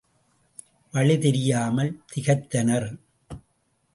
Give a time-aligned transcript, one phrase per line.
[0.93, 2.89] வழி தெரியாமல் திகைத்தனர்.